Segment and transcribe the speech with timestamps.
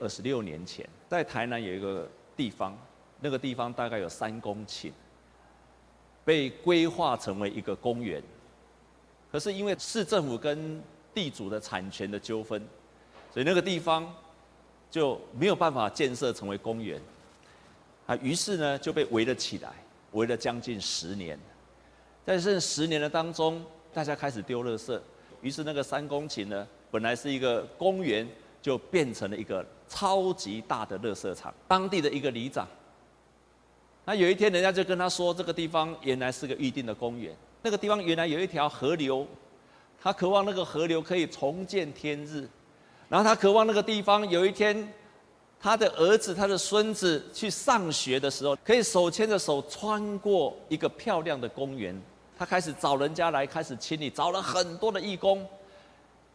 [0.00, 2.76] 二十六年前，在台南有一个地方，
[3.20, 4.92] 那个地方大概有三公顷，
[6.24, 8.22] 被规划成为一个公园。
[9.30, 10.82] 可是因为市政府跟
[11.14, 12.62] 地主的产权的纠纷，
[13.32, 14.14] 所以那个地方
[14.90, 17.00] 就没有办法建设成为公园。
[18.06, 19.70] 啊，于是呢就被围了起来，
[20.12, 21.38] 围了将近十年。
[22.24, 23.62] 在这十年的当中，
[23.92, 24.98] 大家开始丢垃圾，
[25.42, 28.26] 于是那个三公顷呢，本来是一个公园，
[28.60, 31.52] 就变成了一个超级大的垃圾场。
[31.66, 32.66] 当地的一个里长，
[34.04, 39.26] 那有一天人家就跟他说，这个地方原来是个预定的公园，那个地方原来有一条河流，
[40.00, 42.48] 他渴望那个河流可以重见天日，
[43.08, 44.92] 然后他渴望那个地方有一天。
[45.60, 52.00] 他的儿子、他的孙子去上学的时候，可以手牵着手穿过一个漂亮的公园。
[52.38, 55.44] 他开始找人家来开始清理，找了很多的义工，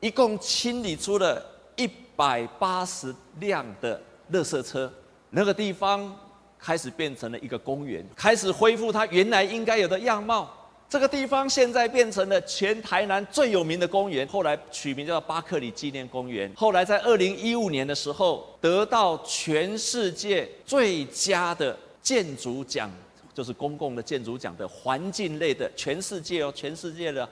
[0.00, 1.40] 一共清理出了
[1.76, 4.00] 一百八十辆的
[4.32, 4.92] 垃圾车。
[5.30, 6.14] 那个地方
[6.58, 10.50] 开始变成了一个公园，开始恢复它原来应该有的样貌。
[10.88, 16.52] 这个地方现在变成了全台南最有名的公园，后来取名叫巴克里纪念公园。
[16.54, 22.90] 后来在二零一五年的时候，得到全世界最佳的建筑奖，
[23.32, 27.26] 就是公共的建筑奖的环境类的，全世界哦，全世界的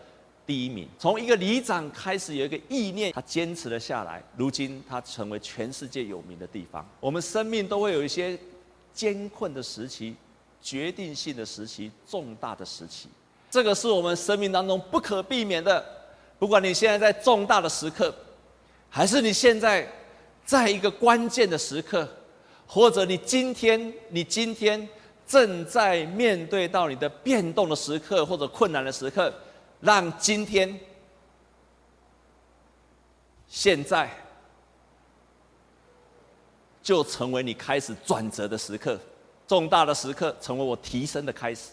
[0.50, 0.88] 第一名。
[0.98, 6.84] 从一个里长开始有一个意念，他坚持了下来，如今他成为全世界有名的地方。
[6.98, 8.36] 我们生命都会有一些
[8.92, 10.16] 艰困的时期、
[10.60, 13.08] 决定性的时期、重大的时期。
[13.48, 15.84] 这个是我们生命当中不可避免的，
[16.36, 18.12] 不管你现在在重大的时刻，
[18.88, 19.88] 还是你现在
[20.44, 22.08] 在一个关键的时刻，
[22.66, 24.88] 或者你今天你今天
[25.28, 29.32] 正在面对到你的变动的时刻或者困难的时刻，
[29.80, 30.78] 让今天、
[33.48, 34.10] 现在
[36.82, 38.98] 就成为你开始转折的时刻，
[39.46, 41.70] 重大的时刻成为我提升的开始。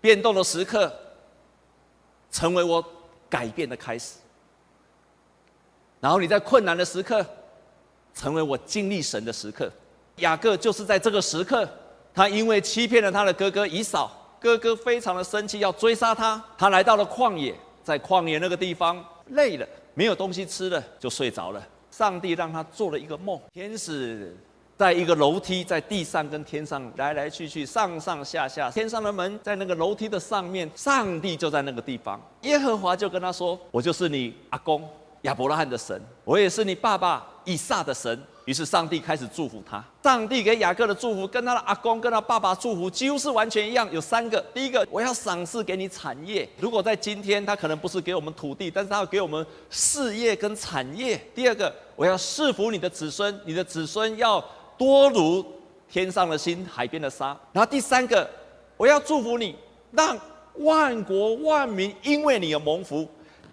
[0.00, 0.92] 变动的时刻，
[2.30, 2.84] 成为我
[3.28, 4.16] 改变的开始。
[6.00, 7.24] 然后你在困难的时刻，
[8.14, 9.70] 成为我经历神的时刻。
[10.16, 11.68] 雅各就是在这个时刻，
[12.12, 16.42] 他因为欺骗了他的哥哥以扫，哥哥非常的生气，要追杀他。
[16.56, 21.66] 他来到了旷野，在旷野那个地方累了，没有东西吃了，就睡着了。
[21.90, 24.36] 上帝让他做了一个梦，天使。
[24.76, 28.70] 在一个楼梯，在地上跟天上来来去去，上上下下。
[28.70, 32.20] 天上的门在那个楼梯的上面，上帝就在那个地方。
[32.42, 34.88] 耶和华就跟他说：“我就是你阿公
[35.22, 38.16] 亚伯拉罕的神，我也是你爸爸以撒的神。”
[38.48, 39.84] 于是上帝开始祝福他。
[40.02, 44.40] 上帝给雅各的祝福跟他的阿公、跟他爸爸祝福几乎是完全一样，有三个。
[44.54, 46.48] 第一个，我要赏赐给你产业。
[46.58, 51.20] 如果在今天，他可能不是给我们土地，但是他要给我们事业跟产业。
[51.34, 54.42] 第二个，我要赐福你的子孙，你的子孙要。
[54.78, 55.44] 多如
[55.90, 57.36] 天上的星，海边的沙。
[57.52, 58.30] 然后第三个，
[58.76, 59.56] 我要祝福你，
[59.90, 60.16] 让
[60.58, 63.04] 万国万民因为你有蒙福。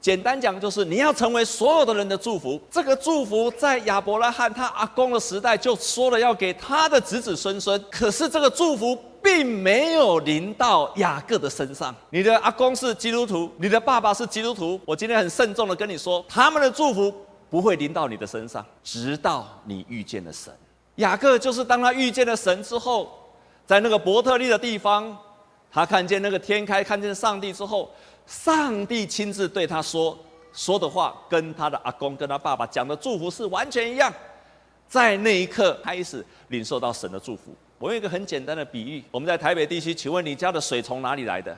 [0.06, 2.62] 简单讲，就是你要成为所有的人的祝福。
[2.70, 7.84] 这个祝福在亚伯拉罕他阿公的时代就说了，要给他的子子孙孙。
[7.90, 11.96] 可是这个祝福并没有临到雅各的身上。
[12.12, 14.80] 你的阿公是基督徒，你的爸爸是基督徒。
[14.86, 17.12] 我今天很慎重的跟你说，他们的祝福
[17.50, 20.54] 不会临到你的身上，直到你遇见了神。
[20.98, 23.12] 雅各就是当他遇见了神之后，
[23.66, 25.18] 在那个伯特利的地方，
[25.72, 27.90] 他看见那个天开，看见上帝之后，
[28.26, 30.18] 上帝亲自对他说
[30.54, 34.12] 说的话，跟他的阿公、跟他爸爸讲的祝福是完全一样。
[34.88, 37.54] 在那一刻开始领受到神的祝福。
[37.78, 41.58] 我用一个很简单的比喻：我们在台北地区，请问你家的水从哪里来的？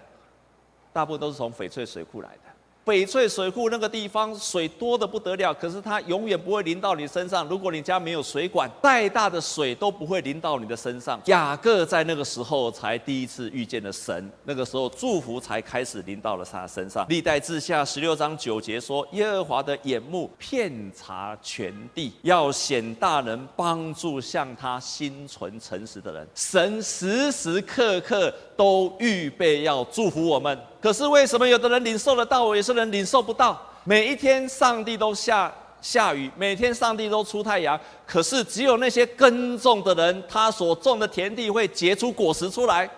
[0.91, 2.56] 大部分都是从翡翠水库来的。
[2.87, 7.45] 翡翠水库那个地方水多得不得了，可是它永远不会淋到你身上。
[7.49, 11.19] 如果你家没有水管，再大的水都不会淋到你的身上。
[11.25, 17.05] 雅各在那个时候才第一次遇见了神，那个时候祝福才开始淋到了他身上。
[17.09, 30.57] 历代志下十六章九节说：“耶和华的眼目遍察全地，要显大能帮助向他心存诚实的人。”神时时刻刻都预备要祝福我们。
[30.87, 33.61] 可是为什么有的人领受得到，我有些人领受不到？
[33.83, 42.89] 每一天上帝都下下雨，每天上帝都出太阳，可是只有那些耕种的人，他所种的田地会结出果实出来。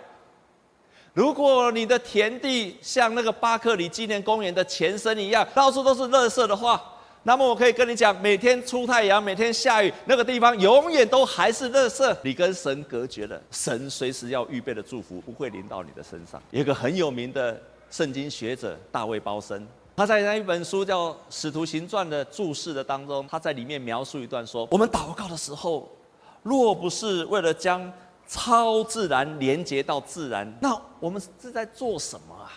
[1.15, 6.79] 如果你的田地像那个巴克里纪念公园的前身一样，到处都是垃圾的话，
[7.23, 12.15] 那么我可以跟你讲，每天出太阳，每天下雨，那个地方永远都还是垃圾。
[12.21, 16.39] 你跟神隔绝了，神随时要预备的祝福不会临到你的身上。
[16.51, 17.59] 有一个很有名的
[17.89, 25.89] 圣经学者大卫鲍森，他在那一本书叫《使徒行传》的注释的当中，他在里面描述一段说：我们祷告的时候，
[26.43, 27.91] 若不是为了将
[28.27, 32.47] 超自然连接到自然，那我们是在做什么啊？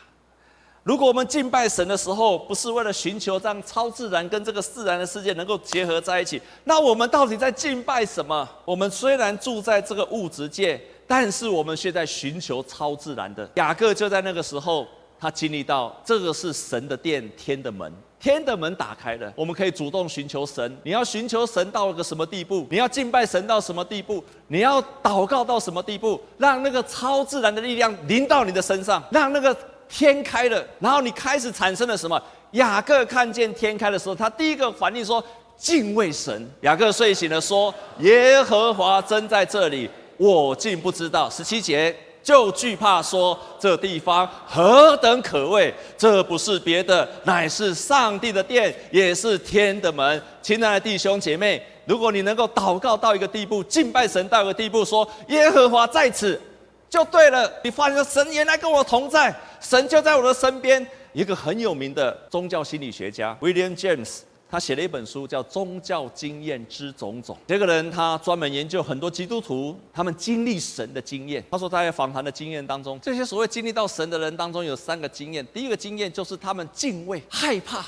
[0.82, 8.46] 如果我们敬拜神的时候，不是为了寻求让超自然跟这个自然的世界能够结合在一起，那我们到底在敬拜什么？
[8.66, 13.48] 我们虽然住在这个物质界，但是我们却在寻求超自然的。
[13.54, 14.86] 雅各就在那个时候。
[15.22, 20.76] 他经历到这个是神的殿，天的门，天的门打开了，我们可以主动寻求神。
[20.82, 22.66] 你要寻求神到了个什么地步？
[22.68, 24.24] 你要敬拜神到什么地步？
[24.48, 26.20] 你要祷告到什么地步？
[26.38, 29.56] 让那个超自然的力量临到你的身上，让那个
[29.88, 32.20] 天开了，然后你开始产生了什么？
[32.54, 35.24] 雅各看见天开的时候，他第一个反应说
[35.56, 36.50] 敬畏神。
[36.62, 41.30] 雅各睡醒了说：耶和华真在这里，我竟不知道。
[41.30, 41.94] 十七节。
[42.22, 45.74] 就惧怕说，这地方何等可畏！
[45.98, 50.22] 这不是别的，乃是上帝的殿，也是天的门。
[50.40, 56.40] 亲爱的弟兄姐妹，如果你能够祷告到一个地步，敬拜神到一个地步，说耶和华在此，
[56.88, 57.50] 就对了。
[57.64, 60.86] 你发现神原来跟我同在，神就在我的身边。
[61.12, 64.20] 一个很有名的宗教心理学家 William James。
[64.52, 67.34] 他写了一本书，叫《宗教经验之种种》。
[67.46, 71.42] 这个人他专门研究很多基督徒他们经历神的经验。
[71.50, 75.42] 他说他在访谈的经验当中，这些所谓经历到神的人当中有三个经验。
[75.54, 77.82] 第一个经验就是他们敬畏、害怕，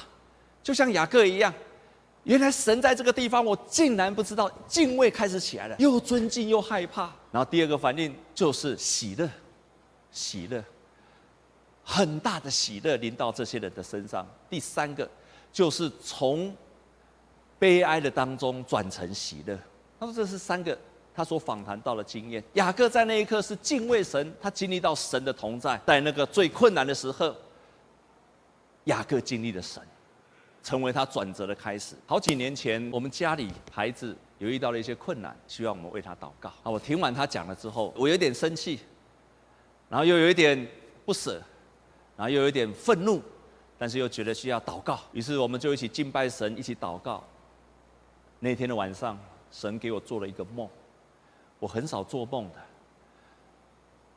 [0.62, 1.52] 就像雅各一样。
[2.22, 7.12] 原来神在这个地方，我竟然不知道，敬畏开始起来了，又尊敬又害怕。
[7.30, 9.28] 然后第二个反应就是喜乐，
[10.10, 10.64] 喜乐，
[11.84, 14.26] 很大的喜乐临到这些人的身上。
[14.48, 15.06] 第三个。
[15.54, 16.54] 就是从
[17.60, 19.56] 悲哀的当中转成喜乐。
[20.00, 20.76] 他说这是三个
[21.14, 22.42] 他所访谈到的经验。
[22.54, 27.32] 雅各在那一刻是敬畏神，他经历到神的同在，在那个最困难的时候，
[28.86, 29.80] 雅各经历了神，
[30.60, 31.94] 成为他转折的开始。
[32.04, 36.48] 好几年前，我们家里孩子有遇到了一些困难，希望我们为他祷告。
[36.64, 38.80] 啊，我听完他讲了之后，我有点生气，
[39.88, 40.68] 然后又有一点
[41.06, 41.40] 不舍，
[42.16, 43.22] 然后又有一点愤怒。
[43.84, 47.22] 但是又觉得需要祷告，于是我们就一起敬拜神，一起祷告。
[48.40, 49.18] 那天的晚上，
[49.52, 50.66] 神给我做了一个梦，
[51.58, 52.54] 我很少做梦的。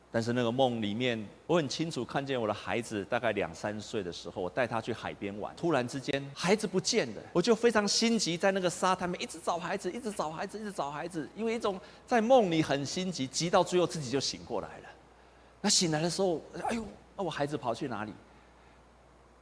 [0.09, 14.89] 但是那个梦里面，我很清楚看见我的孩子大概两三岁的时候，我带他去海边玩，突然之间孩子不见了，我就非常心急，在那个沙滩边一直找孩子，一直找孩子，一直找孩子，因为一种在梦里很心急，急到最后自己就醒过来了。
[15.59, 16.85] 那醒来的时候，哎呦，
[17.17, 18.13] 那我孩子跑去哪里？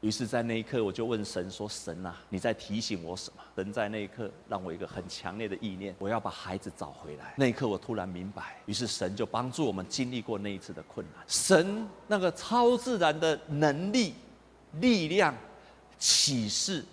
[0.01, 7.33] 于是，在那一刻，我就问神说：“神啊，你在提醒我什么？”神在那一刻让我一个很强烈的意念，我要把孩子找回来。
[7.38, 11.24] 那一刻，我突然明白，于是神就帮助我们经历过那一次的困难。
[11.27, 14.13] 神那个超自然的能力、
[14.74, 15.36] 力量、
[15.97, 16.86] 启示，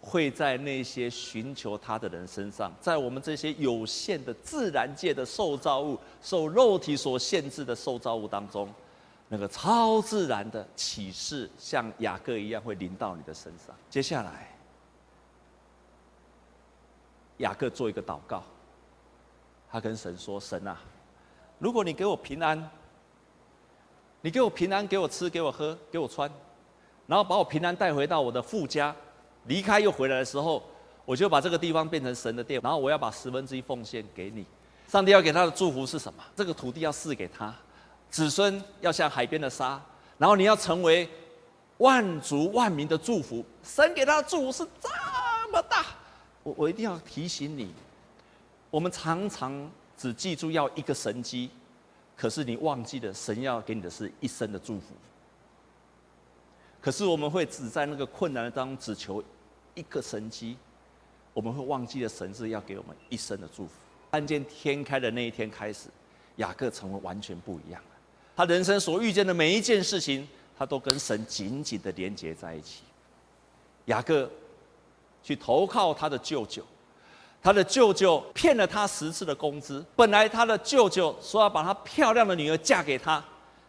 [0.00, 8.68] 会在那些寻求他的人身上，在我们这些有限的自然界的受造物、受肉体所限制的受造物当中。
[9.32, 13.72] 那个超自然的启示，像雅各一样会临到你的身上。
[13.88, 14.58] 接下来，
[17.36, 18.42] 雅各做一个祷告，
[19.70, 20.76] 他跟神说：“神啊，
[21.60, 22.70] 如果你给我平安，
[24.20, 26.28] 你给我平安，给我吃，给我喝，给我穿，
[27.06, 28.92] 然后把我平安带回到我的父家，
[29.44, 30.60] 离开又回来的时候，
[31.04, 34.44] 我就把这个地方变成神的殿，然后我要把十分之一奉献给你。
[34.88, 36.24] 上帝要给他的祝福是什么？
[36.34, 37.54] 这个土地要赐给他。”
[38.10, 39.80] 子孙要像海边的沙，
[40.18, 41.08] 然后你要成为
[41.78, 43.44] 万族万民的祝福。
[43.62, 44.88] 神给他的祝福是这
[45.52, 45.86] 么大，
[46.42, 47.72] 我我一定要提醒你，
[48.70, 51.50] 我们常常只记住要一个神迹，
[52.16, 54.86] 可是你忘记了神要给你的是一生的祝福。
[56.80, 59.22] 可是我们会只在那个困难的当中只求
[59.74, 60.56] 一个神迹，
[61.32, 63.72] 我们会忘记了神是要给我们一生的祝福。
[64.10, 65.88] 看见天开的那一天开始，
[66.36, 67.80] 雅各成为完全不一样。
[68.36, 70.26] 他人生所遇见的每一件事情，
[70.58, 72.82] 他都跟神紧紧的连接在一起。
[73.86, 74.30] 雅各
[75.22, 76.62] 去投靠他的舅舅，
[77.42, 79.84] 他的舅舅骗了他十次的工资。
[79.94, 83.22] 本来他的舅舅说要把他漂亮的女儿嫁给他，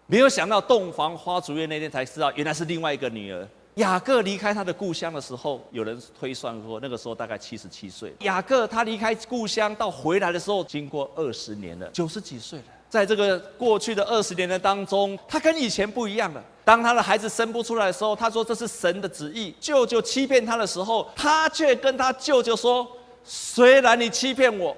[0.08, 3.48] 没有想到洞房花烛夜那天才知道，原来是另外一个女儿。
[3.76, 8.14] 雅各离开他的故乡的时候，有人推算说那个时候大概七十七岁。
[8.20, 12.66] 雅各他离开故乡到回来的时候，经过二十年了，九十几岁了。
[12.92, 16.44] 在这个过去的二十年的当中，他跟以前不一样了。
[16.66, 19.56] 当他的孩子生不出来的时候，他说这是神的旨意。
[19.62, 22.86] 舅舅欺骗他的时候，他却跟他舅舅说
[23.24, 24.76] ：“虽然你欺骗我，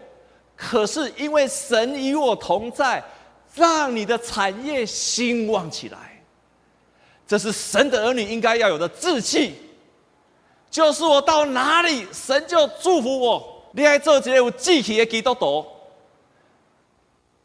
[0.55, 3.03] 可是因为神与我同在，
[3.55, 6.23] 让你的产业兴旺起来。”
[7.27, 9.55] 这是神的儿女应该要有的志气。
[10.69, 13.63] 就是我到哪里，神就祝福我。
[13.71, 15.65] 你爱做这个有志气的基督徒，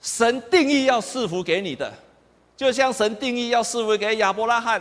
[0.00, 1.93] 神定义要赐福给你的，
[2.57, 4.81] 就像神定义要赐福给亚伯拉罕、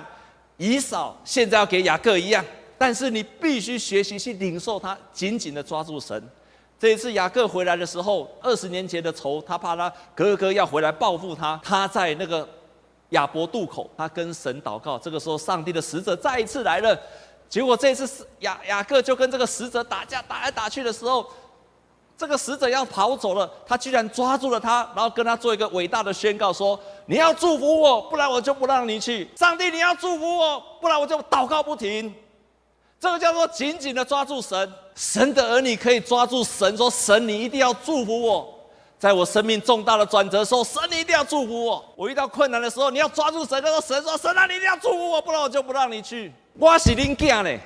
[0.58, 2.44] 以扫，现在要给雅各一样。
[2.78, 6.22] 但是你必须学习去领受他，紧紧的抓住神。
[6.80, 12.48] 这一次雅各回来的时候，二十年前的仇，他怕他哥哥要回来报复他，他在那个
[13.10, 15.00] 亚伯渡口，他跟神祷告。
[15.00, 16.96] 这个时候，上帝的使者再一次来了。
[17.50, 21.28] 结果这次雅雅各就跟这个使者打架，打来打去的时候，
[22.18, 29.30] 这个使者要跑走了，他居然抓住了他，然后跟他做一个伟大的宣告说：“你要祝福我，不然我就不让你去。
[29.36, 32.12] 上帝，你要祝福我，不然我就祷告不停。”
[33.00, 34.74] 这个叫做紧紧的抓住神。
[34.96, 38.52] 神的儿女可以抓住神，说：“神，你一定要祝福我，
[38.98, 41.86] 在我生命重大的转折的时候，神你一定要祝福我。
[41.96, 47.60] 我遇到困难的时候，你要抓住神，他说：神说，神啊，你一定要祝福我，不然我就不让你去。”我是恁囝呢，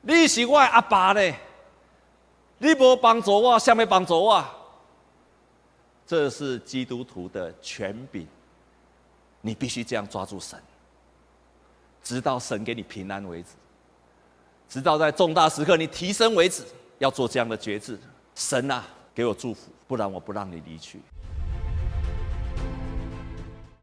[0.00, 1.20] 你是我的阿爸呢，
[2.58, 4.44] 你不帮助我，谁要帮助我？
[6.06, 8.26] 这是基督徒的权柄，
[9.40, 10.56] 你必须这样抓住神，
[12.02, 13.48] 直到神给你平安为止，
[14.68, 16.64] 直到在重大时刻你提升为止，
[16.98, 17.98] 要做这样的决志。
[18.36, 18.84] 神啊，
[19.14, 21.00] 给我祝福，不然我不让你离去。